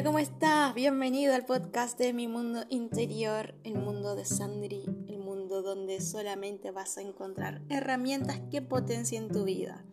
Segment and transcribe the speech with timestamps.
[0.00, 0.74] Hola, ¿cómo estás?
[0.74, 6.70] Bienvenido al podcast de Mi Mundo Interior, el mundo de Sandri, el mundo donde solamente
[6.70, 9.84] vas a encontrar herramientas que potencien tu vida.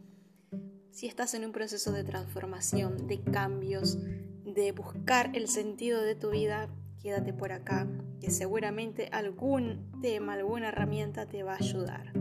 [0.92, 3.98] Si estás en un proceso de transformación, de cambios,
[4.46, 6.70] de buscar el sentido de tu vida,
[7.02, 7.86] quédate por acá,
[8.22, 12.14] que seguramente algún tema, alguna herramienta te va a ayudar.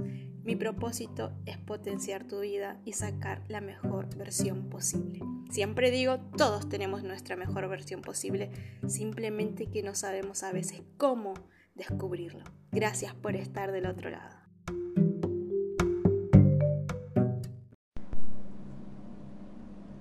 [0.43, 5.21] Mi propósito es potenciar tu vida y sacar la mejor versión posible.
[5.50, 8.50] Siempre digo, todos tenemos nuestra mejor versión posible,
[8.87, 11.35] simplemente que no sabemos a veces cómo
[11.75, 12.45] descubrirlo.
[12.73, 14.37] Gracias por estar del otro lado.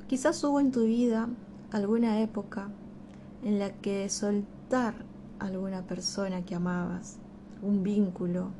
[0.07, 1.29] Quizás hubo en tu vida
[1.71, 2.69] alguna época
[3.43, 4.93] en la que soltar
[5.39, 7.17] a alguna persona que amabas,
[7.61, 8.51] un vínculo,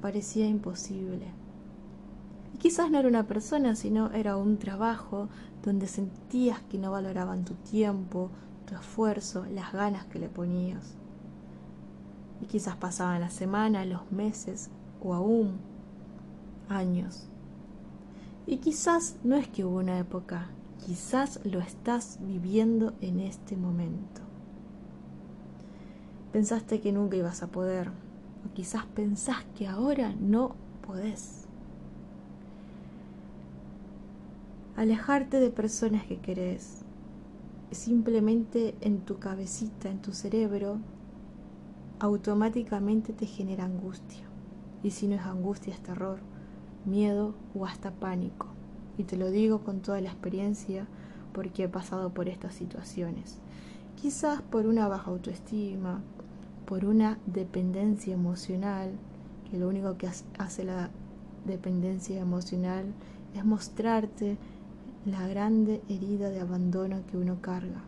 [0.00, 1.37] parecía imposible.
[2.54, 5.28] Y quizás no era una persona, sino era un trabajo
[5.62, 8.30] donde sentías que no valoraban tu tiempo,
[8.66, 10.94] tu esfuerzo, las ganas que le ponías.
[12.40, 14.70] Y quizás pasaban las semanas, los meses
[15.02, 15.58] o aún
[16.68, 17.26] años.
[18.46, 20.48] Y quizás no es que hubo una época,
[20.86, 24.22] quizás lo estás viviendo en este momento.
[26.32, 30.54] Pensaste que nunca ibas a poder, o quizás pensás que ahora no
[30.86, 31.37] podés.
[34.78, 36.84] Alejarte de personas que querés
[37.72, 40.78] simplemente en tu cabecita, en tu cerebro,
[41.98, 44.22] automáticamente te genera angustia.
[44.84, 46.20] Y si no es angustia, es terror,
[46.84, 48.46] miedo o hasta pánico.
[48.96, 50.86] Y te lo digo con toda la experiencia
[51.32, 53.40] porque he pasado por estas situaciones.
[54.00, 56.02] Quizás por una baja autoestima,
[56.66, 58.92] por una dependencia emocional,
[59.50, 60.90] que lo único que hace la
[61.46, 62.94] dependencia emocional
[63.34, 64.38] es mostrarte
[65.08, 67.82] la grande herida de abandono que uno carga,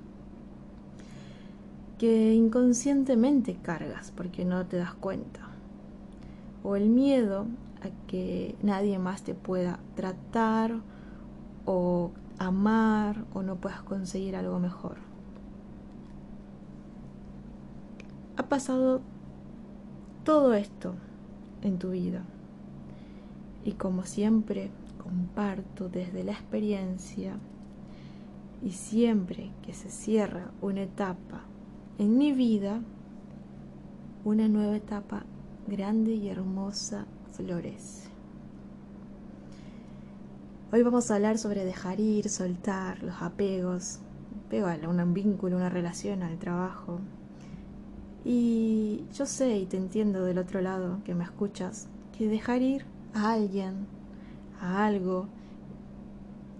[1.99, 5.41] que inconscientemente cargas porque no te das cuenta,
[6.62, 7.47] o el miedo
[7.83, 10.81] a que nadie más te pueda tratar
[11.67, 15.11] o amar o no puedas conseguir algo mejor.
[18.41, 19.03] ha pasado
[20.25, 20.94] todo esto
[21.61, 22.23] en tu vida.
[23.67, 24.71] Y como siempre
[25.10, 27.37] comparto desde la experiencia
[28.62, 31.43] y siempre que se cierra una etapa
[31.98, 32.81] en mi vida,
[34.25, 35.25] una nueva etapa
[35.66, 38.09] grande y hermosa florece.
[40.72, 43.99] Hoy vamos a hablar sobre dejar ir, soltar los apegos,
[44.47, 47.00] apego a un vínculo, una relación, al trabajo,
[48.25, 52.84] y yo sé y te entiendo del otro lado que me escuchas, que dejar ir
[53.12, 53.88] a alguien,
[54.60, 55.26] a algo,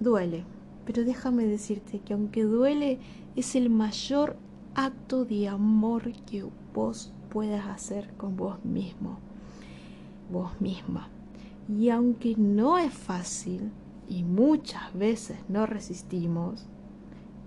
[0.01, 0.45] duele.
[0.85, 2.99] Pero déjame decirte que aunque duele,
[3.37, 4.37] es el mayor
[4.75, 6.45] acto de amor que
[6.75, 9.19] vos puedas hacer con vos mismo,
[10.33, 11.09] vos misma.
[11.69, 13.71] Y aunque no es fácil
[14.09, 16.67] y muchas veces no resistimos,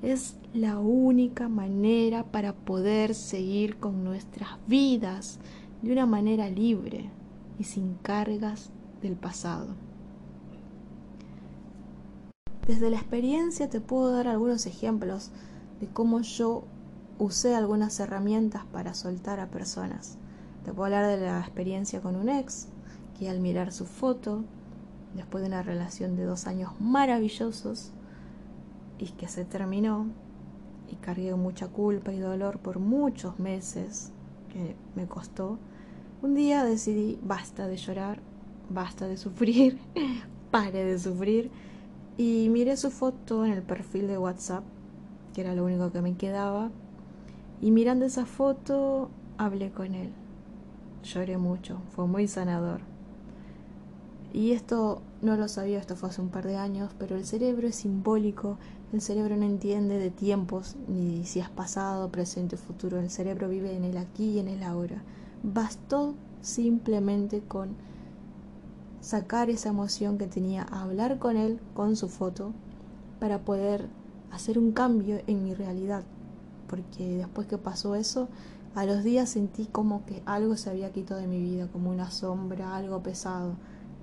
[0.02, 5.40] es la única manera para poder seguir con nuestras vidas
[5.81, 7.09] de una manera libre
[7.58, 8.72] y sin cargas
[9.02, 9.75] del pasado.
[12.68, 15.31] Desde la experiencia te puedo dar algunos ejemplos
[15.81, 16.63] de cómo yo
[17.19, 20.18] usé algunas herramientas para soltar a personas.
[20.63, 22.69] Te puedo hablar de la experiencia con un ex,
[23.19, 24.46] que al mirar su foto,
[25.13, 27.91] después de una relación de dos años maravillosos,
[28.97, 30.07] y que se terminó
[30.90, 34.12] y cargué mucha culpa y dolor por muchos meses
[34.53, 35.59] que me costó,
[36.22, 38.22] un día decidí basta de llorar,
[38.69, 39.80] basta de sufrir,
[40.51, 41.51] pare de sufrir
[42.18, 44.63] y miré su foto en el perfil de WhatsApp,
[45.34, 46.69] que era lo único que me quedaba,
[47.62, 50.12] y mirando esa foto hablé con él.
[51.03, 52.81] Lloré mucho, fue muy sanador.
[54.31, 57.68] Y esto no lo sabía, esto fue hace un par de años, pero el cerebro
[57.68, 58.57] es simbólico,
[58.92, 63.50] el cerebro no entiende de tiempos, ni si es pasado, presente o futuro, el cerebro
[63.50, 65.04] vive en el aquí y en el ahora.
[65.44, 67.75] Bastó simplemente con
[69.04, 72.54] sacar esa emoción que tenía a hablar con él, con su foto,
[73.20, 73.88] para poder
[74.32, 76.04] hacer un cambio en mi realidad.
[76.68, 78.30] Porque después que pasó eso,
[78.74, 82.10] a los días sentí como que algo se había quitado de mi vida, como una
[82.10, 83.56] sombra, algo pesado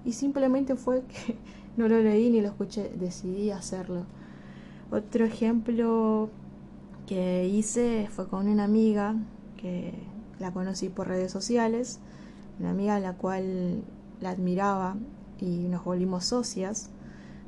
[0.05, 1.37] y simplemente fue que
[1.77, 4.05] no lo leí ni lo escuché, decidí hacerlo.
[4.91, 6.31] Otro ejemplo
[7.07, 9.15] que hice fue con una amiga
[9.57, 9.95] que
[10.39, 12.01] la conocí por redes sociales,
[12.59, 13.83] una amiga a la cual
[14.21, 14.97] la admiraba
[15.41, 16.91] y nos volvimos socias,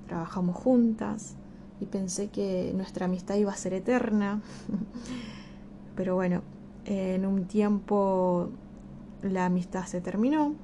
[0.06, 1.34] trabajamos juntas
[1.80, 4.40] y pensé que nuestra amistad iba a ser eterna.
[5.96, 6.42] Pero bueno,
[6.84, 8.50] en un tiempo
[9.22, 10.54] la amistad se terminó,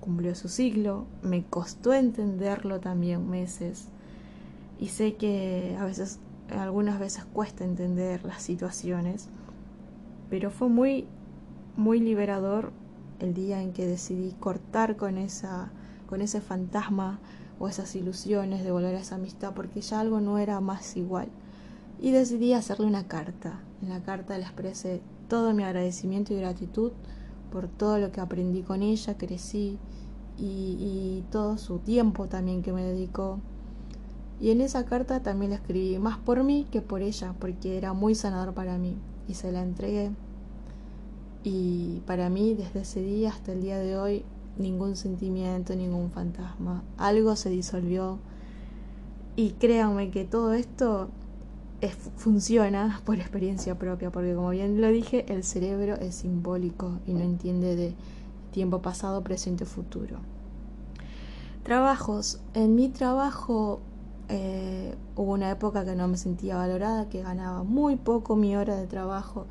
[0.00, 3.88] cumplió su ciclo, me costó entenderlo también meses
[4.78, 6.18] y sé que a veces,
[6.50, 9.28] algunas veces cuesta entender las situaciones,
[10.28, 11.06] pero fue muy,
[11.76, 12.72] muy liberador
[13.20, 15.70] el día en que decidí cortar con esa,
[16.08, 17.18] con ese fantasma
[17.58, 21.28] o esas ilusiones de volver a esa amistad porque ya algo no era más igual.
[22.00, 23.60] Y decidí hacerle una carta.
[23.82, 26.92] En la carta le expresé todo mi agradecimiento y gratitud
[27.50, 29.78] por todo lo que aprendí con ella, crecí
[30.36, 33.40] y, y todo su tiempo también que me dedicó.
[34.38, 37.94] Y en esa carta también la escribí más por mí que por ella, porque era
[37.94, 38.96] muy sanador para mí.
[39.28, 40.10] Y se la entregué.
[41.48, 44.24] Y para mí, desde ese día hasta el día de hoy,
[44.58, 46.82] ningún sentimiento, ningún fantasma.
[46.96, 48.18] Algo se disolvió.
[49.36, 51.08] Y créanme que todo esto
[52.16, 57.20] funciona por experiencia propia, porque como bien lo dije, el cerebro es simbólico y no
[57.20, 57.94] entiende de
[58.50, 60.16] tiempo pasado, presente o futuro.
[61.62, 62.40] Trabajos.
[62.54, 63.78] En mi trabajo
[64.28, 68.74] eh, hubo una época que no me sentía valorada, que ganaba muy poco mi hora
[68.74, 69.46] de trabajo.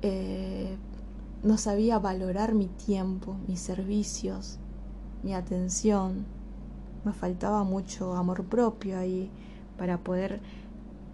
[0.00, 0.74] Eh,
[1.42, 4.58] no sabía valorar mi tiempo, mis servicios,
[5.22, 6.24] mi atención.
[7.04, 9.28] Me faltaba mucho amor propio ahí
[9.76, 10.40] para poder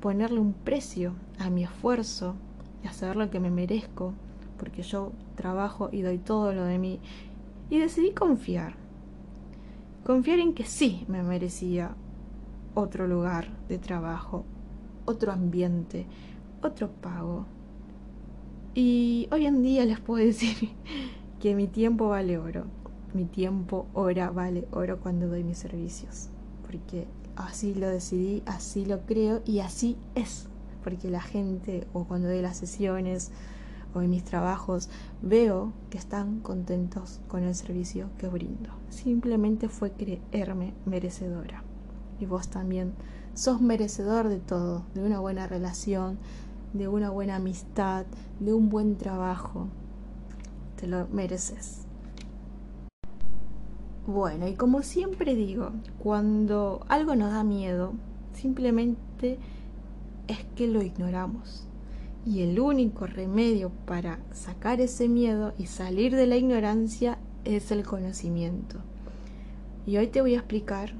[0.00, 2.34] ponerle un precio a mi esfuerzo
[2.84, 4.12] y hacer lo que me merezco,
[4.58, 7.00] porque yo trabajo y doy todo lo de mí.
[7.70, 8.74] Y decidí confiar.
[10.04, 11.94] Confiar en que sí me merecía
[12.74, 14.44] otro lugar de trabajo,
[15.06, 16.06] otro ambiente,
[16.62, 17.46] otro pago,
[18.80, 20.70] y hoy en día les puedo decir
[21.40, 22.66] que mi tiempo vale oro.
[23.12, 26.28] Mi tiempo, hora, vale oro cuando doy mis servicios.
[26.64, 30.46] Porque así lo decidí, así lo creo y así es.
[30.84, 33.32] Porque la gente, o cuando doy las sesiones,
[33.94, 34.90] o en mis trabajos,
[35.22, 38.70] veo que están contentos con el servicio que brindo.
[38.90, 41.64] Simplemente fue creerme merecedora.
[42.20, 42.92] Y vos también
[43.34, 46.18] sos merecedor de todo, de una buena relación,
[46.72, 48.06] de una buena amistad,
[48.40, 49.68] de un buen trabajo.
[50.76, 51.86] Te lo mereces.
[54.06, 57.92] Bueno, y como siempre digo, cuando algo nos da miedo,
[58.32, 59.38] simplemente
[60.28, 61.66] es que lo ignoramos.
[62.24, 67.84] Y el único remedio para sacar ese miedo y salir de la ignorancia es el
[67.84, 68.78] conocimiento.
[69.86, 70.92] Y hoy te voy a explicar,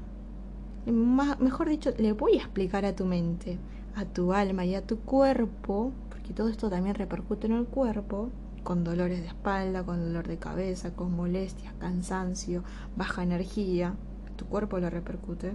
[0.85, 3.59] mejor dicho, le voy a explicar a tu mente
[3.99, 8.29] a tu alma y a tu cuerpo, porque todo esto también repercute en el cuerpo,
[8.63, 12.63] con dolores de espalda, con dolor de cabeza, con molestias, cansancio,
[12.95, 13.95] baja energía,
[14.37, 15.51] tu cuerpo lo repercute.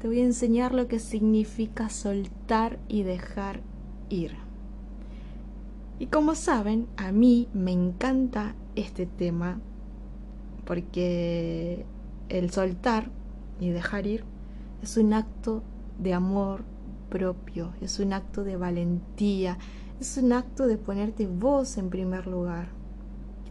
[0.00, 3.60] Te voy a enseñar lo que significa soltar y dejar
[4.08, 4.34] ir.
[6.00, 9.60] Y como saben, a mí me encanta este tema
[10.64, 11.84] porque
[12.28, 13.08] el soltar
[13.60, 14.24] y dejar ir
[14.82, 15.62] es un acto
[15.98, 16.62] de amor,
[17.80, 19.58] es un acto de valentía,
[20.00, 22.68] es un acto de ponerte vos en primer lugar.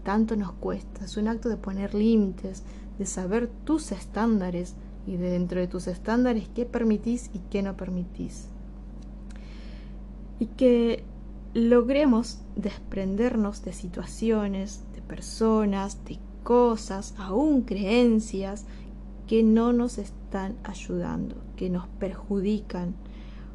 [0.04, 2.64] Tanto nos cuesta, es un acto de poner límites,
[2.98, 4.76] de saber tus estándares
[5.06, 8.48] y de dentro de tus estándares qué permitís y qué no permitís.
[10.40, 11.04] Y que
[11.54, 18.66] logremos desprendernos de situaciones, de personas, de cosas, aún creencias
[19.28, 22.96] que no nos están ayudando, que nos perjudican,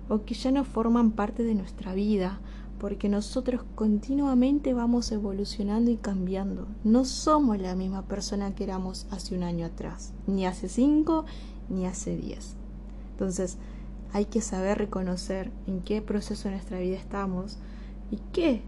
[0.08, 2.40] o que ya no forman parte de nuestra vida,
[2.78, 6.66] porque nosotros continuamente vamos evolucionando y cambiando.
[6.82, 11.24] No somos la misma persona que éramos hace un año atrás, ni hace cinco,
[11.68, 12.56] ni hace diez.
[13.12, 13.58] Entonces,
[14.12, 17.58] hay que saber reconocer en qué proceso de nuestra vida estamos
[18.10, 18.62] y qué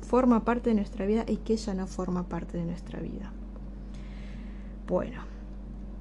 [0.00, 3.32] forma parte de nuestra vida y qué ya no forma parte de nuestra vida.
[4.86, 5.22] Bueno,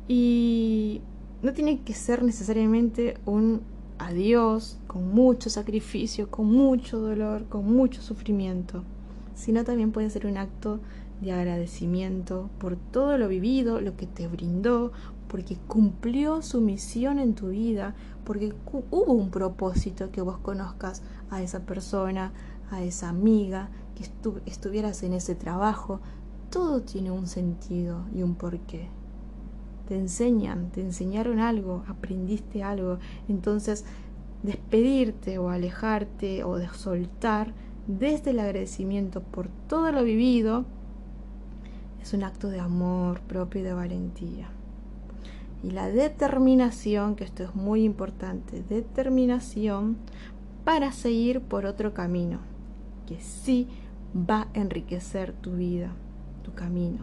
[0.07, 1.01] y
[1.41, 3.61] no tiene que ser necesariamente un
[4.01, 8.83] a Dios con mucho sacrificio, con mucho dolor, con mucho sufrimiento,
[9.35, 10.79] sino también puede ser un acto
[11.21, 14.91] de agradecimiento por todo lo vivido, lo que te brindó,
[15.27, 17.93] porque cumplió su misión en tu vida,
[18.25, 18.53] porque
[18.89, 22.33] hubo un propósito que vos conozcas a esa persona,
[22.71, 24.03] a esa amiga, que
[24.47, 25.99] estuvieras en ese trabajo.
[26.49, 28.89] Todo tiene un sentido y un porqué
[29.91, 32.97] te enseñan, te enseñaron algo, aprendiste algo.
[33.27, 33.83] Entonces,
[34.41, 37.51] despedirte o alejarte o de soltar
[37.87, 40.63] desde el agradecimiento por todo lo vivido
[42.01, 44.47] es un acto de amor propio y de valentía.
[45.61, 49.97] y la determinación, que esto es muy importante, determinación
[50.63, 52.39] para seguir por otro camino,
[53.07, 53.67] que sí
[54.15, 55.91] va a enriquecer tu vida,
[56.43, 56.99] tu camino.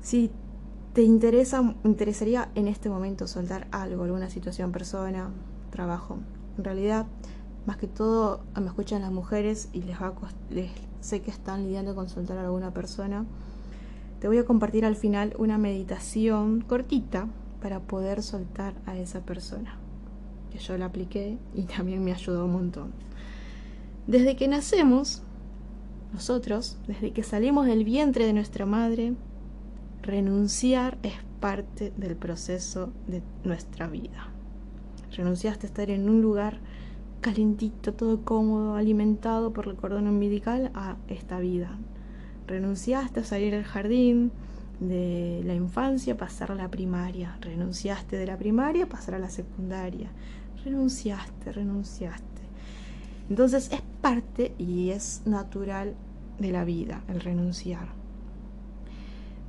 [0.00, 0.32] Si
[0.98, 5.30] te interesa, interesaría en este momento soltar algo, alguna situación, persona,
[5.70, 6.18] trabajo,
[6.56, 7.06] en realidad,
[7.66, 10.12] más que todo, me escuchan las mujeres y les, va
[10.50, 13.26] les sé que están lidiando con soltar a alguna persona.
[14.18, 17.28] Te voy a compartir al final una meditación cortita
[17.62, 19.78] para poder soltar a esa persona,
[20.50, 22.90] que yo la apliqué y también me ayudó un montón.
[24.08, 25.22] Desde que nacemos,
[26.12, 29.14] nosotros, desde que salimos del vientre de nuestra madre,
[30.08, 34.28] renunciar es parte del proceso de nuestra vida.
[35.14, 36.60] Renunciaste a estar en un lugar
[37.20, 41.76] calentito, todo cómodo, alimentado por el cordón umbilical a esta vida.
[42.46, 44.32] Renunciaste a salir del jardín
[44.80, 47.36] de la infancia, pasar a la primaria.
[47.42, 50.10] Renunciaste de la primaria, pasar a la secundaria.
[50.64, 52.24] Renunciaste, renunciaste.
[53.28, 55.94] Entonces es parte y es natural
[56.38, 57.97] de la vida el renunciar.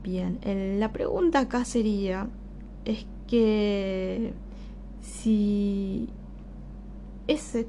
[0.03, 0.39] Bien,
[0.79, 2.29] la pregunta acá sería,
[2.85, 4.33] es que
[5.01, 6.09] si,
[7.27, 7.67] ese,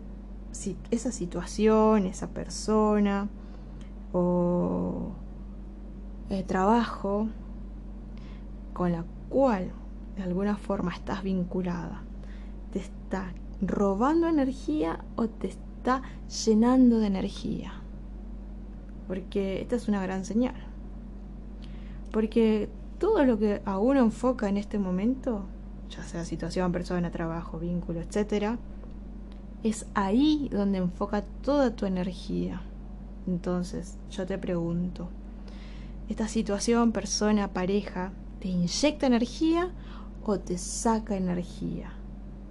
[0.52, 3.28] si esa situación, esa persona
[4.12, 5.10] o
[6.28, 7.28] el trabajo
[8.72, 9.72] con la cual
[10.16, 12.02] de alguna forma estás vinculada,
[12.72, 16.02] te está robando energía o te está
[16.46, 17.72] llenando de energía.
[19.08, 20.69] Porque esta es una gran señal.
[22.10, 25.46] Porque todo lo que a uno enfoca en este momento,
[25.88, 28.56] ya sea situación, persona, trabajo, vínculo, etc.,
[29.62, 32.62] es ahí donde enfoca toda tu energía.
[33.26, 35.08] Entonces, yo te pregunto,
[36.08, 39.70] ¿esta situación, persona, pareja, te inyecta energía
[40.24, 41.92] o te saca energía?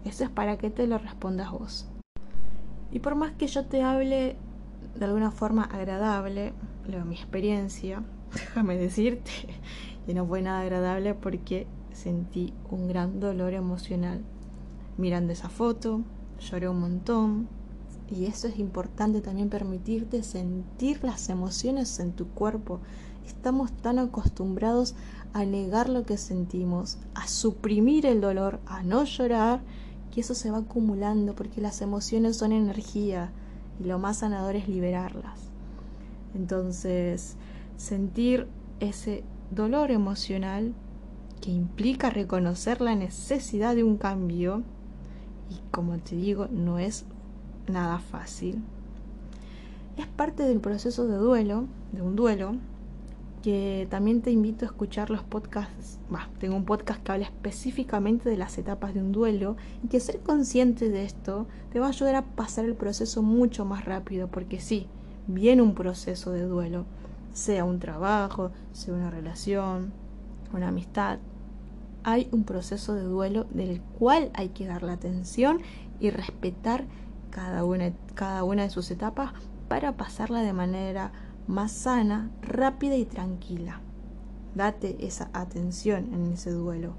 [0.05, 1.87] Eso es para que te lo respondas vos.
[2.91, 4.35] Y por más que yo te hable
[4.95, 6.53] de alguna forma agradable,
[6.87, 9.31] lo, mi experiencia, déjame decirte
[10.05, 14.21] que no fue nada agradable porque sentí un gran dolor emocional
[14.98, 16.01] mirando esa foto,
[16.39, 17.48] lloré un montón
[18.09, 22.79] y eso es importante también permitirte sentir las emociones en tu cuerpo.
[23.25, 24.95] Estamos tan acostumbrados
[25.33, 29.62] a negar lo que sentimos, a suprimir el dolor, a no llorar,
[30.12, 33.31] que eso se va acumulando porque las emociones son energía
[33.79, 35.39] y lo más sanador es liberarlas.
[36.33, 37.36] Entonces,
[37.79, 38.45] sentir
[38.81, 40.74] ese dolor emocional
[41.41, 44.63] que implica reconocer la necesidad de un cambio
[45.50, 47.05] y como te digo, no es
[47.67, 48.62] nada fácil.
[49.98, 52.55] Es parte del proceso de duelo, de un duelo,
[53.41, 56.00] que también te invito a escuchar los podcasts.
[56.38, 60.19] tengo un podcast que habla específicamente de las etapas de un duelo y que ser
[60.19, 64.59] consciente de esto te va a ayudar a pasar el proceso mucho más rápido, porque
[64.59, 64.88] sí,
[65.27, 66.86] viene un proceso de duelo,
[67.33, 69.91] sea un trabajo, sea una relación,
[70.53, 71.19] una amistad.
[72.03, 75.62] Hay un proceso de duelo del cual hay que dar la atención
[76.00, 76.86] y respetar
[77.29, 79.33] cada una, cada una de sus etapas
[79.67, 81.12] para pasarla de manera
[81.48, 83.81] más sana, rápida y tranquila.
[84.55, 86.93] Date esa atención en ese duelo.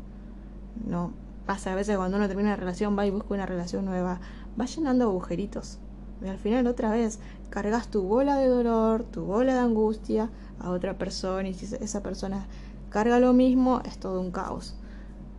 [0.86, 1.12] No
[1.46, 4.20] pasa a veces cuando uno termina una relación, va y busca una relación nueva,
[4.58, 5.78] va llenando agujeritos.
[6.22, 7.18] Y al final otra vez
[7.50, 12.02] cargas tu bola de dolor, tu bola de angustia a otra persona y si esa
[12.02, 12.46] persona
[12.90, 14.76] carga lo mismo, es todo un caos.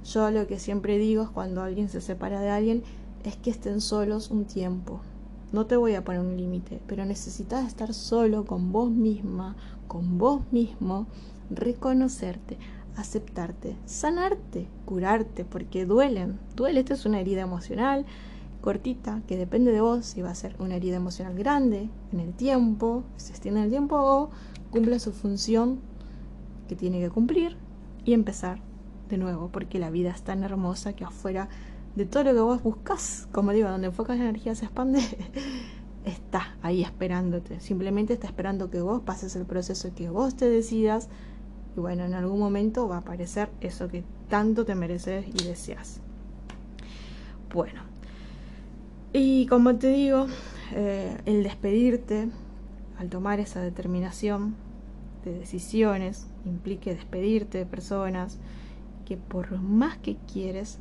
[0.04, 2.84] Yo lo que siempre digo es cuando alguien se separa de alguien
[3.24, 5.02] es que estén solos un tiempo,
[5.52, 9.58] no te voy a poner un límite, pero necesitas estar solo con vos misma,
[9.88, 11.08] con vos mismo,
[11.50, 12.58] reconocerte,
[12.96, 16.40] aceptarte, sanarte, curarte, porque duelen.
[16.56, 18.06] Duele, esta es una herida emocional
[18.62, 22.34] cortita que depende de vos si va a ser una herida emocional grande en el
[22.34, 24.30] tiempo, se extiende en el tiempo o
[24.70, 25.80] cumple su función
[26.68, 27.58] que tiene que cumplir
[28.06, 28.62] y empezar
[29.10, 31.50] de nuevo, porque la vida es tan hermosa que afuera
[31.96, 35.02] de todo lo que vos buscas, como digo, donde enfocas la energía se expande,
[36.06, 37.60] está ahí esperándote.
[37.60, 41.10] Simplemente está esperando que vos pases el proceso que vos te decidas.
[41.76, 46.00] Y bueno, en algún momento va a aparecer eso que tanto te mereces y deseas.
[47.54, 47.91] Bueno,
[49.14, 50.28] y como te digo,
[50.72, 52.30] eh, el despedirte,
[52.98, 54.56] al tomar esa determinación
[55.26, 58.40] de decisiones, implique despedirte de personas
[59.06, 60.80] que por más que quieres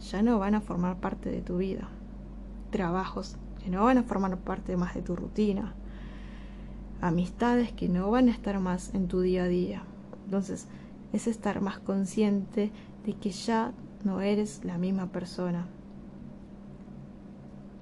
[0.00, 1.88] ya no van a formar parte de tu vida.
[2.70, 5.74] Trabajos que no van a formar parte más de tu rutina.
[7.00, 9.82] Amistades que no van a estar más en tu día a día.
[10.24, 10.68] Entonces,
[11.12, 12.70] es estar más consciente
[13.04, 13.72] de que ya
[14.04, 15.66] no eres la misma persona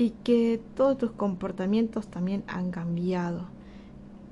[0.01, 3.49] y que todos tus comportamientos también han cambiado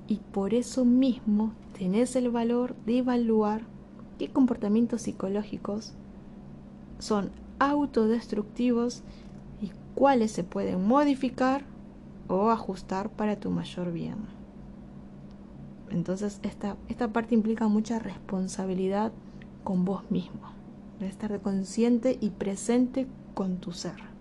[0.06, 3.60] y por eso mismo tenés el valor de evaluar
[4.18, 5.92] qué comportamientos psicológicos
[6.98, 9.02] son autodestructivos
[9.60, 11.64] y cuáles se pueden modificar
[12.28, 14.16] o ajustar para tu mayor bien.
[15.90, 19.12] Entonces esta, esta parte implica mucha responsabilidad
[19.64, 20.48] con vos mismo,
[20.98, 24.17] de estar consciente y presente con tu ser.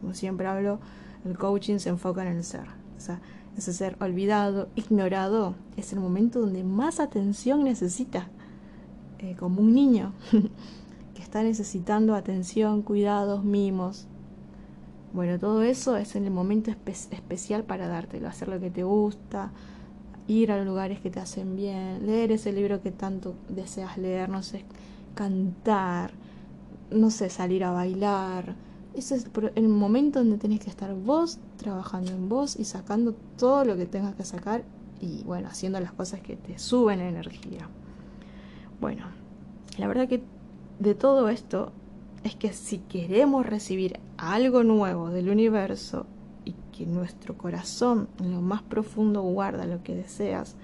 [0.00, 0.78] Como siempre hablo,
[1.24, 2.66] el coaching se enfoca en el ser.
[2.96, 3.20] O sea,
[3.56, 8.28] ese ser olvidado, ignorado, es el momento donde más atención necesita,
[9.18, 10.12] eh, como un niño
[11.14, 14.06] que está necesitando atención, cuidados, mimos.
[15.12, 19.52] Bueno, todo eso es en el momento especial para dártelo, hacer lo que te gusta,
[20.26, 24.42] ir a lugares que te hacen bien, leer ese libro que tanto deseas leer, no
[24.42, 24.64] sé,
[25.14, 26.12] cantar,
[26.90, 28.56] no sé, salir a bailar,
[28.94, 33.64] ese es el momento donde tenés que estar vos trabajando en vos y sacando todo
[33.64, 34.64] lo que tengas que sacar
[35.00, 37.68] y bueno, haciendo las cosas que te suben energía.
[38.80, 39.06] Bueno,
[39.78, 40.22] la verdad que
[40.78, 41.72] de todo esto
[42.22, 46.06] es que si queremos recibir algo nuevo del universo
[46.44, 50.56] y que nuestro corazón en lo más profundo guarda lo que deseas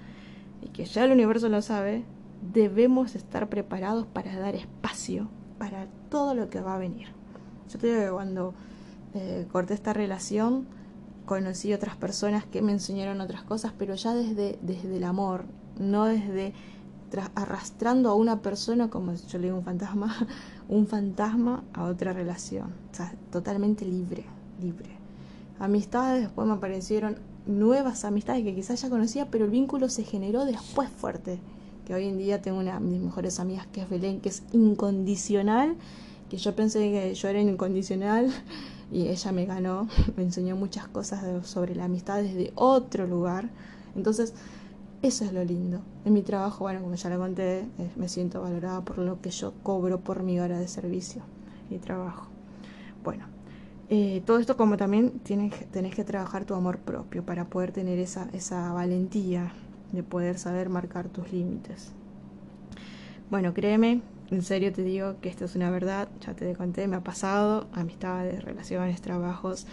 [0.62, 2.04] y que ya el universo lo sabe,
[2.52, 7.19] debemos estar preparados para dar espacio para todo lo que va a venir.
[7.72, 8.54] Yo te digo que cuando
[9.14, 10.66] eh, corté esta relación,
[11.26, 15.44] conocí otras personas que me enseñaron otras cosas, pero ya desde, desde el amor,
[15.78, 16.52] no desde
[17.34, 20.28] arrastrando a una persona como yo le digo un fantasma,
[20.68, 22.68] un fantasma a otra relación.
[22.92, 24.24] O sea, totalmente libre,
[24.60, 24.90] libre.
[25.58, 30.44] Amistades, después me aparecieron nuevas amistades que quizás ya conocía, pero el vínculo se generó
[30.44, 31.38] después fuerte.
[31.86, 34.42] Que hoy en día tengo una de mis mejores amigas que es Belén, que es
[34.52, 35.76] incondicional
[36.30, 38.30] que yo pensé que yo era incondicional
[38.92, 43.50] y ella me ganó, me enseñó muchas cosas sobre la amistad desde otro lugar.
[43.96, 44.32] Entonces,
[45.02, 45.80] eso es lo lindo.
[46.04, 49.30] En mi trabajo, bueno, como ya lo conté, eh, me siento valorada por lo que
[49.30, 51.22] yo cobro por mi hora de servicio
[51.68, 52.28] y trabajo.
[53.02, 53.24] Bueno,
[53.88, 57.98] eh, todo esto como también tienes, tenés que trabajar tu amor propio para poder tener
[57.98, 59.52] esa, esa valentía
[59.92, 61.90] de poder saber marcar tus límites.
[63.30, 66.96] Bueno, créeme en serio te digo que esto es una verdad, ya te conté, me
[66.96, 69.66] ha pasado, amistades, relaciones, trabajos,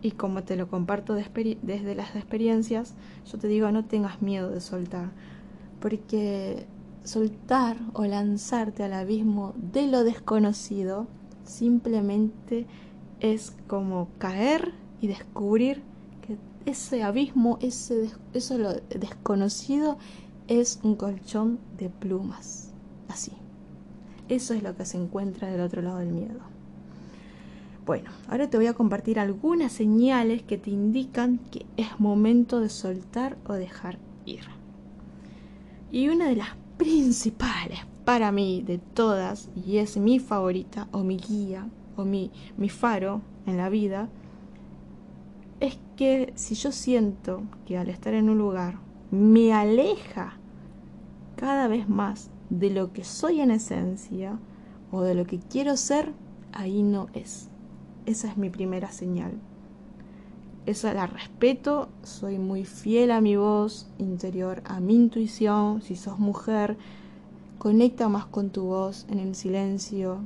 [0.00, 2.94] y como te lo comparto desde las experiencias,
[3.30, 5.10] yo te digo, no tengas miedo de soltar,
[5.80, 6.66] porque
[7.04, 11.06] soltar o lanzarte al abismo de lo desconocido
[11.44, 12.66] simplemente
[13.20, 15.82] es como caer y descubrir
[16.26, 16.36] que
[16.70, 19.98] ese abismo, ese, eso lo desconocido,
[20.46, 22.72] es un colchón de plumas,
[23.08, 23.32] así.
[24.28, 26.40] Eso es lo que se encuentra del otro lado del miedo.
[27.86, 32.68] Bueno, ahora te voy a compartir algunas señales que te indican que es momento de
[32.68, 34.42] soltar o dejar ir.
[35.90, 41.16] Y una de las principales para mí de todas, y es mi favorita o mi
[41.16, 44.10] guía o mi, mi faro en la vida,
[45.60, 48.78] es que si yo siento que al estar en un lugar
[49.10, 50.34] me aleja
[51.36, 54.38] cada vez más de lo que soy en esencia
[54.90, 56.12] o de lo que quiero ser,
[56.52, 57.48] ahí no es.
[58.06, 59.32] Esa es mi primera señal.
[60.66, 65.80] Esa la respeto, soy muy fiel a mi voz interior, a mi intuición.
[65.82, 66.76] Si sos mujer,
[67.58, 70.18] conecta más con tu voz en el silencio,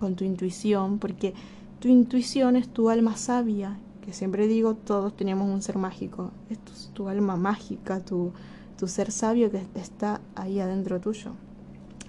[0.00, 1.34] con tu intuición, porque
[1.80, 6.30] tu intuición es tu alma sabia, que siempre digo, todos tenemos un ser mágico.
[6.50, 8.32] Esto es tu alma mágica, tu,
[8.76, 11.32] tu ser sabio que está ahí adentro tuyo.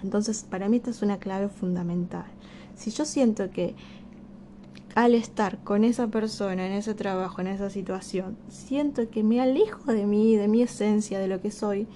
[0.06, 2.26] Entonces, para mí esta es una clave fundamental.
[2.76, 3.74] Si yo siento que
[4.94, 9.92] al estar con esa persona, en ese trabajo, en esa situación, siento que me alejo
[9.92, 11.88] de mí, de mi esencia, de lo que soy,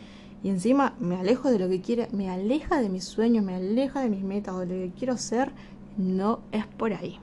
[0.42, 4.02] y encima me alejo de lo que quiero, me aleja de mis sueños, me aleja
[4.02, 5.52] de mis metas o de lo que quiero ser,
[5.98, 7.20] no es por ahí.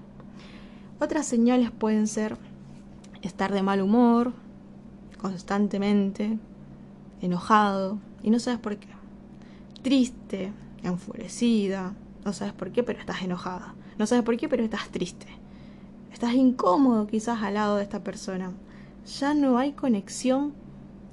[1.01, 2.39] Otras señales pueden ser
[3.23, 4.35] estar de mal humor,
[5.19, 6.39] constantemente,
[7.21, 8.89] enojado, y no sabes por qué.
[9.83, 14.89] Triste, enfurecida, no sabes por qué, pero estás enojada, no sabes por qué, pero estás
[14.89, 15.27] triste,
[16.13, 18.53] estás incómodo quizás al lado de esta persona,
[19.19, 20.53] ya no hay conexión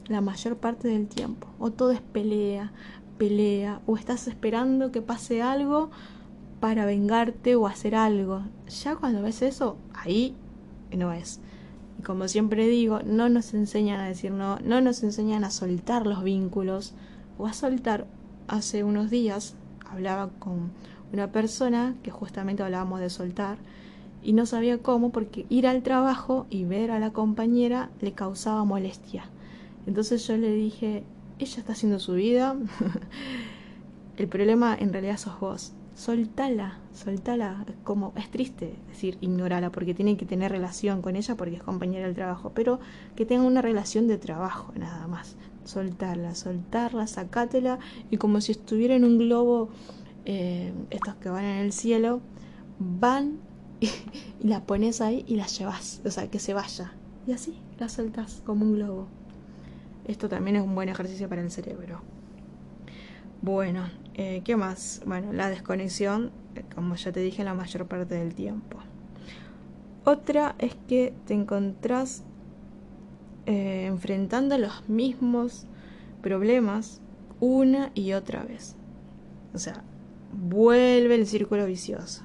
[0.07, 2.71] la mayor parte del tiempo, o todo es pelea,
[3.17, 5.91] pelea, o estás esperando que pase algo
[6.59, 8.41] para vengarte o hacer algo.
[8.83, 10.35] Ya cuando ves eso, ahí
[10.95, 11.39] no es.
[11.99, 16.07] Y como siempre digo, no nos enseñan a decir no, no nos enseñan a soltar
[16.07, 16.93] los vínculos
[17.37, 18.07] o a soltar
[18.47, 19.55] hace unos días
[19.89, 20.71] hablaba con
[21.11, 23.57] una persona que justamente hablábamos de soltar
[24.23, 28.63] y no sabía cómo porque ir al trabajo y ver a la compañera le causaba
[28.63, 29.25] molestia.
[29.85, 31.03] Entonces yo le dije,
[31.39, 32.55] ella está haciendo su vida,
[34.17, 35.73] el problema en realidad sos vos.
[35.95, 41.57] Soltala, soltala, como es triste decir ignorala porque tiene que tener relación con ella porque
[41.57, 42.79] es compañera del trabajo, pero
[43.15, 45.35] que tenga una relación de trabajo nada más.
[45.65, 47.79] Soltarla, soltarla, sacátela
[48.11, 49.69] y como si estuviera en un globo,
[50.25, 52.21] eh, estos que van en el cielo,
[52.79, 53.39] van
[53.79, 53.89] y,
[54.47, 56.93] la pones ahí y la llevas, o sea, que se vaya.
[57.25, 59.07] Y así la soltás como un globo.
[60.05, 62.01] Esto también es un buen ejercicio para el cerebro.
[63.41, 65.01] Bueno, eh, ¿qué más?
[65.05, 68.77] Bueno, la desconexión, eh, como ya te dije, la mayor parte del tiempo.
[70.05, 72.23] Otra es que te encontrás
[73.45, 75.65] eh, enfrentando los mismos
[76.21, 77.01] problemas
[77.39, 78.75] una y otra vez.
[79.53, 79.83] O sea,
[80.31, 82.23] vuelve el círculo vicioso.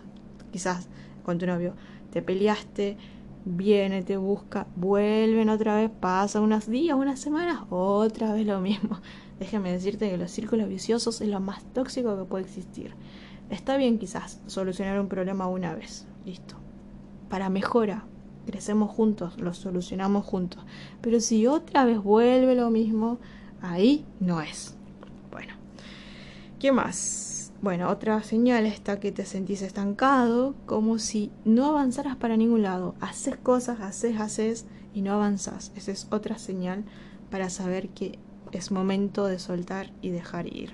[0.52, 0.88] Quizás
[1.24, 1.74] con tu novio
[2.10, 2.96] te peleaste,
[3.44, 9.00] viene, te busca, vuelven otra vez, pasa unos días, unas semanas, otra vez lo mismo.
[9.38, 12.94] Déjame decirte que los círculos viciosos es lo más tóxico que puede existir.
[13.50, 16.56] Está bien quizás solucionar un problema una vez, listo.
[17.28, 18.04] Para mejora,
[18.48, 20.64] crecemos juntos, lo solucionamos juntos.
[21.02, 23.18] Pero si otra vez vuelve lo mismo,
[23.60, 24.74] ahí no es.
[25.30, 25.52] Bueno,
[26.58, 27.52] ¿qué más?
[27.60, 32.94] Bueno, otra señal está que te sentís estancado, como si no avanzaras para ningún lado.
[33.00, 35.70] Haces cosas, haces, haces y no avanzas.
[35.76, 36.84] Esa es otra señal
[37.30, 38.18] para saber que
[38.52, 40.72] es momento de soltar y dejar ir.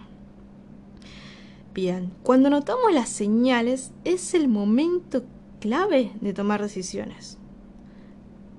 [1.75, 5.25] Bien, cuando notamos las señales es el momento
[5.59, 7.39] clave de tomar decisiones.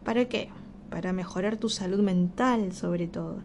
[0.05, 0.49] ¿Para qué?
[0.91, 3.39] Para mejorar tu salud mental sobre todo,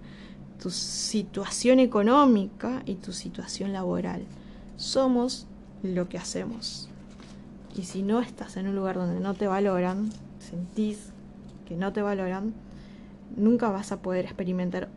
[0.62, 4.24] tu situación económica y tu situación laboral.
[4.76, 5.46] Somos
[5.82, 6.90] lo que hacemos.
[7.74, 11.12] Y si no estás en un lugar donde no te valoran, sentís
[11.66, 12.52] que no te valoran,
[13.36, 14.90] nunca vas a poder experimentar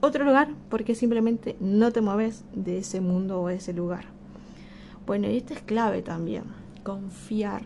[0.00, 4.06] otro lugar porque simplemente no te mueves de ese mundo o de ese lugar.
[5.06, 6.44] Bueno, y esto es clave también.
[6.82, 7.62] Confiar,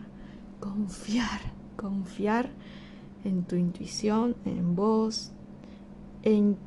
[0.59, 1.39] confiar,
[1.75, 2.49] confiar
[3.25, 5.31] en tu intuición, en vos,
[6.23, 6.57] en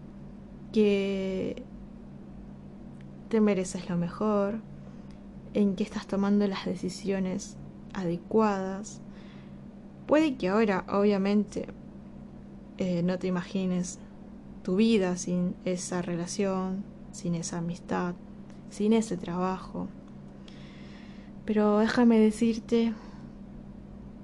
[0.72, 1.62] que
[3.30, 4.60] te mereces lo mejor,
[5.54, 7.56] en que estás tomando las decisiones
[7.94, 9.00] adecuadas.
[10.06, 11.66] Puede que ahora, obviamente,
[12.76, 13.98] eh, no te imagines
[14.62, 18.14] tu vida sin esa relación, sin esa amistad,
[18.70, 19.88] sin ese trabajo.
[21.44, 22.92] Pero déjame decirte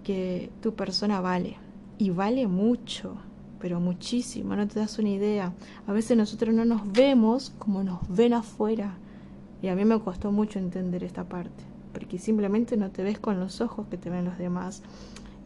[0.03, 1.64] que tu persona vale
[1.99, 3.17] y vale mucho,
[3.61, 5.53] pero muchísimo, no te das una idea.
[5.87, 8.95] A veces nosotros no nos vemos como nos ven afuera
[9.63, 13.41] y a mí me costó mucho entender esta parte, porque simplemente no te ves con
[13.41, 14.83] los ojos que te ven los demás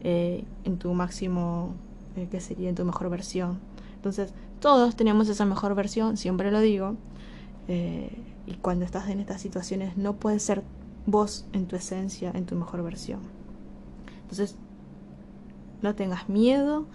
[0.01, 1.73] eh, en tu máximo,
[2.15, 3.59] eh, que sería en tu mejor versión.
[3.95, 6.95] Entonces, todos tenemos esa mejor versión, siempre lo digo.
[7.67, 8.09] Eh,
[8.45, 10.63] y cuando estás en estas situaciones no puedes ser
[11.05, 13.19] vos en tu esencia, en tu mejor versión.
[14.23, 14.55] Entonces,
[15.81, 16.87] no tengas miedo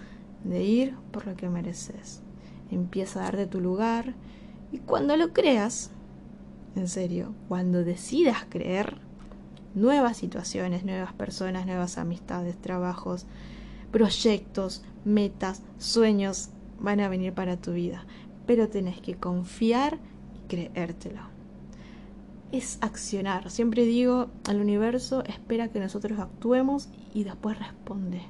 [0.44, 2.22] de ir por lo que mereces.
[2.70, 4.14] Empieza a dar de tu lugar
[4.72, 5.90] y cuando lo creas,
[6.76, 8.98] en serio, cuando decidas creer,
[9.74, 13.26] nuevas situaciones, nuevas personas, nuevas amistades, trabajos,
[13.90, 18.04] proyectos, metas, sueños van a venir para tu vida,
[18.46, 19.98] pero tenés que confiar
[20.34, 21.20] y creértelo.
[22.52, 23.50] Es accionar.
[23.50, 28.22] Siempre digo, al universo espera que nosotros actuemos y después responde.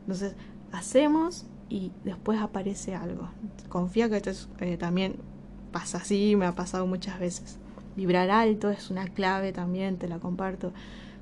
[0.00, 0.34] Entonces,
[0.72, 3.28] hacemos y después aparece algo.
[3.68, 5.16] Confía que esto eh, también
[5.72, 7.58] pasa así, me ha pasado muchas veces.
[7.96, 10.72] Vibrar alto es una clave también, te la comparto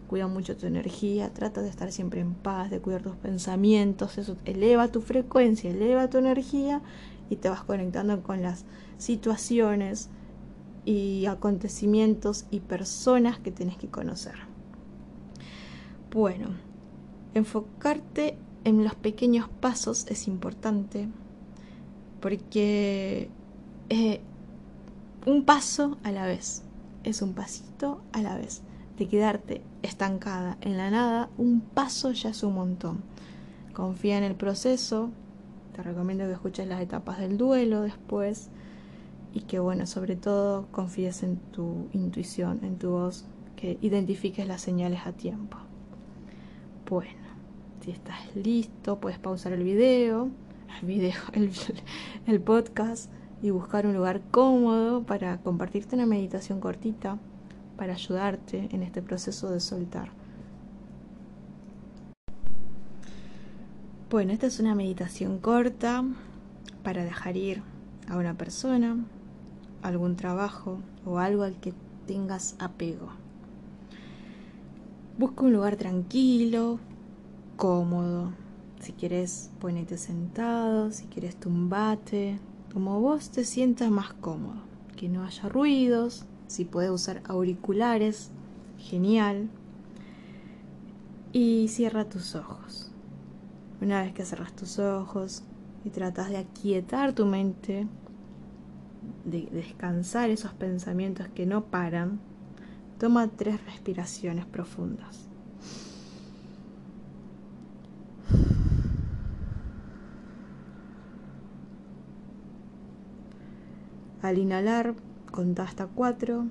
[0.09, 4.37] cuida mucho tu energía, trata de estar siempre en paz, de cuidar tus pensamientos, eso
[4.45, 6.81] eleva tu frecuencia, eleva tu energía
[7.31, 8.65] y te vas conectando con las
[8.97, 10.09] situaciones
[10.85, 14.35] y acontecimientos y personas que tienes que conocer.
[16.11, 16.49] Bueno,
[17.35, 21.09] enfocarte en los pequeños pasos es importante
[22.21, 23.29] porque
[23.89, 24.21] eh,
[25.27, 26.63] un paso a la vez,
[27.05, 28.63] es un pasito a la vez
[28.99, 33.03] de quedarte estancada en la nada, un paso ya es un montón.
[33.73, 35.11] Confía en el proceso,
[35.75, 38.49] te recomiendo que escuches las etapas del duelo después
[39.33, 44.63] y que bueno, sobre todo confíes en tu intuición, en tu voz, que identifiques las
[44.63, 45.59] señales a tiempo.
[46.89, 47.28] Bueno,
[47.81, 50.31] si estás listo, puedes pausar el video,
[50.81, 51.21] el video,
[52.27, 53.11] el, podcast
[53.43, 57.19] y buscar un lugar cómodo para compartirte una meditación cortita
[57.77, 60.11] para ayudarte en este proceso de soltar.
[64.11, 66.05] Bueno, esta es una meditación corta
[66.83, 67.63] para dejar ir
[68.09, 68.97] a una persona,
[69.83, 71.75] algún trabajo o algo al que
[72.07, 73.11] tengas apego.
[75.19, 76.79] Busca un lugar tranquilo,
[77.59, 78.33] cómodo.
[78.81, 82.39] Si quieres, ponete sentado, si quieres, tumbate,
[82.73, 84.63] como vos te sientas más cómodo.
[84.97, 88.31] Que no haya ruidos, si puedes usar auriculares,
[88.79, 89.51] genial.
[91.33, 92.91] Y cierra tus ojos.
[93.83, 95.43] Una vez que cerras tus ojos
[95.85, 97.87] y tratas de aquietar tu mente,
[99.27, 102.21] de descansar esos pensamientos que no paran,
[102.99, 105.28] Toma tres respiraciones profundas.
[114.21, 114.95] Al inhalar,
[115.31, 116.47] contá hasta cuatro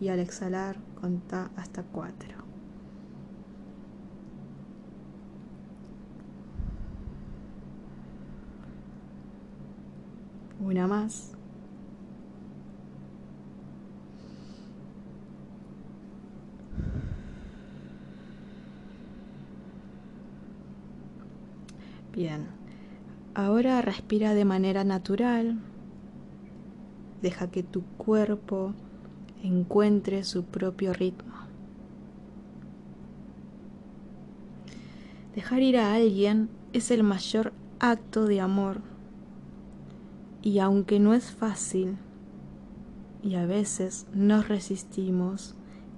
[0.00, 2.36] y al exhalar, contá hasta cuatro.
[10.60, 11.32] Una más.
[22.12, 22.46] Bien,
[23.34, 25.58] ahora respira de manera natural.
[27.22, 28.74] Deja que tu cuerpo
[29.42, 31.34] encuentre su propio ritmo.
[35.34, 38.80] Dejar ir a alguien es el mayor acto de amor.
[40.42, 41.98] Y aunque no es fácil,
[43.22, 45.54] y a veces nos resistimos,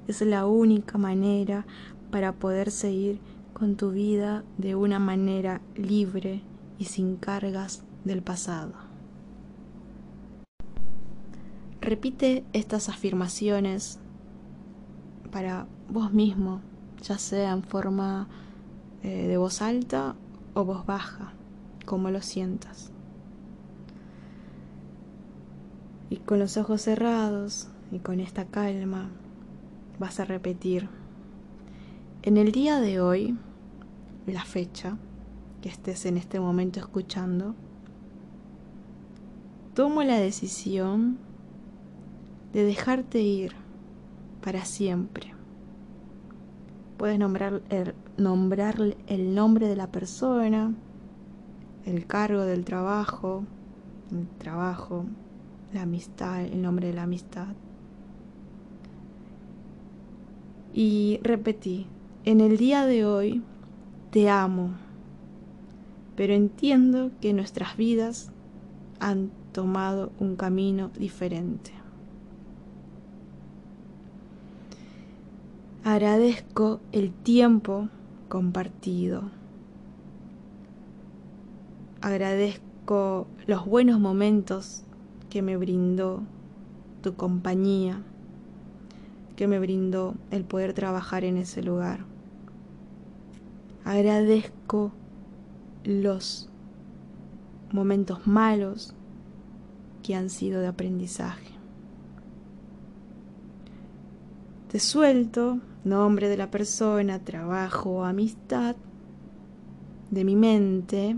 [0.08, 1.64] es la única manera
[2.10, 3.20] para poder seguir
[3.52, 6.42] con tu vida de una manera libre
[6.78, 8.72] y sin cargas del pasado.
[11.82, 13.98] Repite estas afirmaciones
[15.32, 16.60] para vos mismo,
[17.02, 18.28] ya sea en forma
[19.02, 20.14] eh, de voz alta
[20.54, 21.32] o voz baja,
[21.84, 22.92] como lo sientas.
[26.08, 29.10] Y con los ojos cerrados y con esta calma
[29.98, 30.88] vas a repetir
[32.24, 33.36] en el día de hoy,
[34.28, 34.96] la fecha
[35.60, 37.56] que estés en este momento escuchando,
[39.74, 41.18] tomo la decisión
[42.52, 43.52] de dejarte ir
[44.42, 45.34] para siempre.
[46.96, 50.74] Puedes nombrar el, nombrar el nombre de la persona,
[51.84, 53.44] el cargo del trabajo,
[54.10, 55.06] el trabajo,
[55.72, 57.48] la amistad, el nombre de la amistad.
[60.74, 61.86] Y repetí,
[62.24, 63.42] en el día de hoy
[64.10, 64.70] te amo,
[66.14, 68.30] pero entiendo que nuestras vidas
[69.00, 71.81] han tomado un camino diferente.
[75.84, 77.88] Agradezco el tiempo
[78.28, 79.32] compartido.
[82.00, 84.84] Agradezco los buenos momentos
[85.28, 86.22] que me brindó
[87.02, 88.00] tu compañía,
[89.34, 92.04] que me brindó el poder trabajar en ese lugar.
[93.84, 94.92] Agradezco
[95.82, 96.48] los
[97.72, 98.94] momentos malos
[100.04, 101.50] que han sido de aprendizaje.
[104.68, 108.76] Te suelto nombre de la persona, trabajo, amistad,
[110.10, 111.16] de mi mente,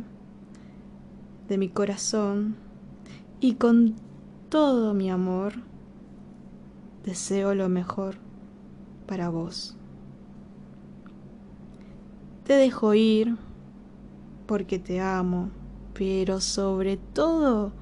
[1.49, 2.57] de mi corazón
[3.41, 3.97] y con
[4.49, 5.55] todo mi amor
[7.05, 8.17] deseo lo mejor
[9.07, 9.77] para vos.
[12.45, 13.37] Te dejo ir
[14.47, 15.51] porque te amo,
[15.95, 17.73] pero sobre todo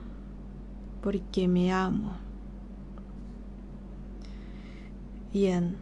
[1.03, 2.17] porque me amo.
[5.33, 5.77] Bien,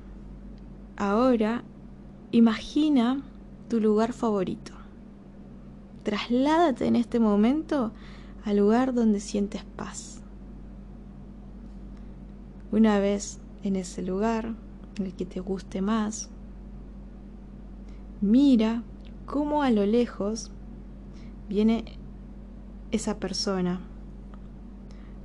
[1.01, 1.65] ahora
[2.31, 3.23] imagina
[3.71, 4.73] tu lugar favorito.
[6.03, 7.93] Trasládate en este momento
[8.45, 10.21] al lugar donde sientes paz.
[12.71, 14.55] Una vez en ese lugar,
[14.99, 16.29] en el que te guste más,
[18.21, 18.83] mira
[19.25, 20.53] cómo a lo lejos
[21.49, 21.99] viene
[22.91, 23.81] esa persona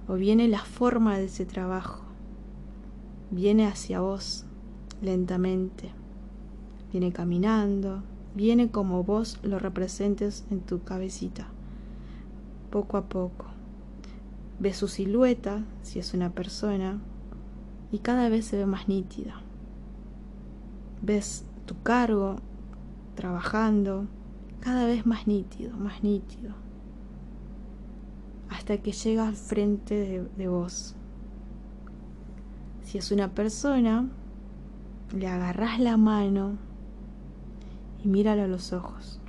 [0.08, 2.02] o viene la forma de ese trabajo.
[3.30, 4.46] Viene hacia vos
[5.02, 5.92] lentamente.
[6.92, 8.04] Viene caminando.
[8.36, 11.48] Viene como vos lo representes en tu cabecita.
[12.70, 13.46] Poco a poco.
[14.60, 17.00] Ves su silueta, si es una persona,
[17.92, 19.42] y cada vez se ve más nítida.
[21.02, 22.38] Ves tu cargo,
[23.16, 24.08] trabajando,
[24.60, 26.54] cada vez más nítido, más nítido,
[28.50, 30.96] hasta que llega al frente de, vos.
[32.84, 34.10] Si es una persona,
[35.14, 36.58] le agarras la mano
[38.04, 39.20] y míralo a los ojos.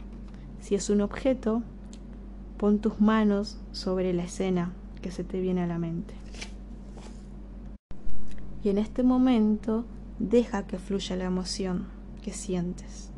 [0.61, 1.63] Si es un objeto,
[2.57, 6.15] pon tus manos sobre la escena que se te viene a la mente.
[8.65, 9.85] Y en este momento
[10.19, 11.87] deja que fluya la emoción
[12.23, 13.11] que sientes.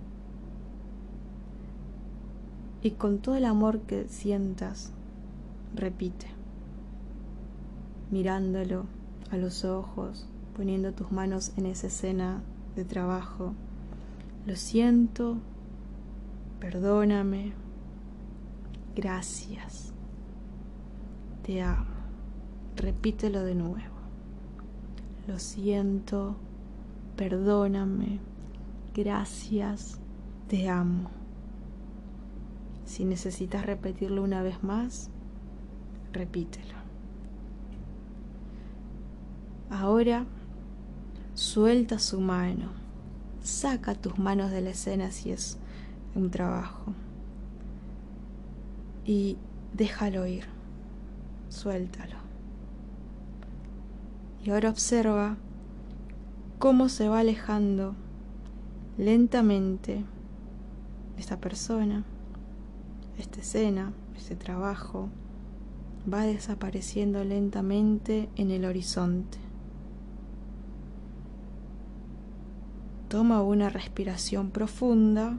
[2.83, 4.93] Y con todo el amor que sientas,
[5.75, 6.27] repite,
[8.11, 8.85] mirándolo
[9.31, 12.43] a los ojos, poniendo tus manos en esa escena
[12.75, 13.55] de trabajo.
[14.45, 15.37] Lo siento,
[16.59, 17.53] perdóname,
[18.97, 19.93] gracias,
[21.47, 21.87] te amo.
[22.75, 23.99] Repítelo de nuevo.
[25.29, 26.35] Lo siento,
[27.15, 28.19] perdóname,
[28.97, 30.01] gracias,
[30.49, 31.09] te amo.
[32.85, 35.09] Si necesitas repetirlo una vez más,
[36.13, 36.75] repítelo.
[39.71, 40.27] Ahora
[41.39, 42.73] suelta su mano,
[43.45, 45.57] saca tus manos de la escena si es
[46.17, 46.93] un trabajo
[49.05, 49.37] y
[49.73, 50.47] déjalo ir,
[51.49, 52.17] suéltalo.
[54.45, 55.37] Y ahora observa
[56.59, 57.95] cómo se va alejando
[58.97, 60.05] lentamente
[61.19, 62.03] esta persona,
[63.17, 65.09] esta escena, este trabajo,
[66.13, 69.48] va desapareciendo lentamente en el horizonte.
[73.09, 75.39] Toma una respiración profunda.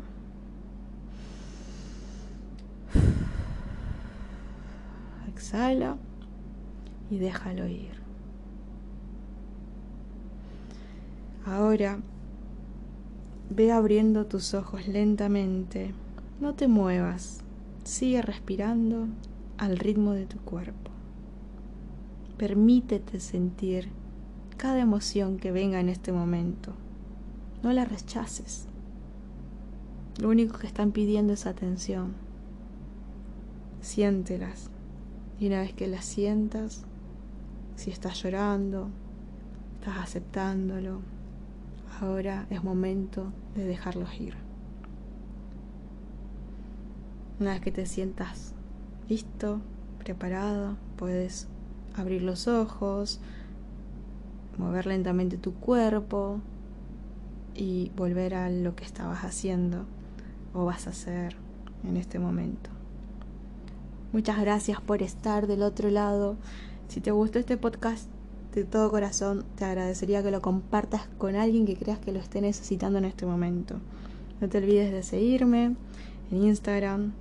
[5.27, 5.97] Exhala
[7.11, 7.91] y déjalo ir.
[11.45, 11.99] Ahora
[13.51, 15.93] ve abriendo tus ojos lentamente.
[16.41, 17.41] No te muevas.
[17.83, 19.07] Sigue respirando
[19.59, 20.89] al ritmo de tu cuerpo.
[22.37, 23.89] Permítete sentir
[24.57, 26.73] cada emoción que venga en este momento.
[27.61, 28.67] No la rechaces.
[30.17, 32.13] Lo único que están pidiendo es atención.
[33.81, 34.69] Siéntelas.
[35.39, 36.85] Y una vez que las sientas,
[37.75, 38.89] si estás llorando,
[39.79, 41.01] estás aceptándolo,
[42.01, 44.35] ahora es momento de dejarlos ir.
[47.39, 48.53] Una vez que te sientas
[49.07, 49.61] listo,
[49.97, 51.47] preparado, puedes
[51.95, 53.19] abrir los ojos,
[54.57, 56.41] mover lentamente tu cuerpo
[57.59, 59.85] y volver a lo que estabas haciendo
[60.53, 61.35] o vas a hacer
[61.83, 62.69] en este momento.
[64.13, 66.37] Muchas gracias por estar del otro lado.
[66.87, 68.09] Si te gustó este podcast,
[68.53, 72.39] de todo corazón te agradecería que lo compartas con alguien que creas que lo esté
[72.39, 73.75] necesitando en este momento.
[74.39, 75.75] No te olvides de seguirme
[76.31, 77.11] en Instagram.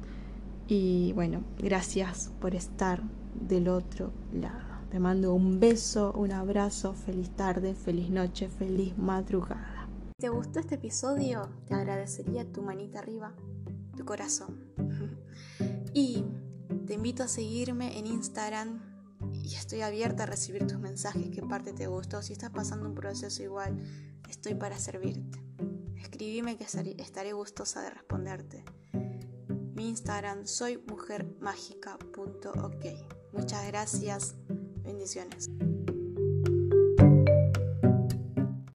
[0.69, 3.03] Y bueno, gracias por estar
[3.35, 4.69] del otro lado.
[4.91, 9.78] Te mando un beso, un abrazo, feliz tarde, feliz noche, feliz madrugada.
[10.21, 13.37] Te gustó este episodio, te agradecería tu manita arriba,
[13.97, 14.59] tu corazón.
[15.95, 16.25] y
[16.87, 18.83] te invito a seguirme en Instagram
[19.33, 22.97] y estoy abierta a recibir tus mensajes, qué parte te gustó, si estás pasando un
[22.97, 23.79] proceso igual,
[24.29, 25.41] estoy para servirte.
[25.97, 28.65] Escribime que estaré gustosa de responderte.
[29.77, 32.85] Mi Instagram soy mujermágica.ok.
[33.33, 34.35] Muchas gracias.
[34.83, 35.49] Bendiciones.